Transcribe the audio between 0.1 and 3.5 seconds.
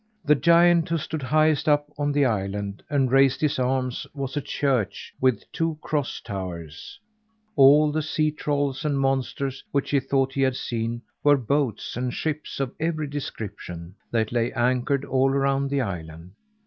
The giant, who stood highest up on the island, and raised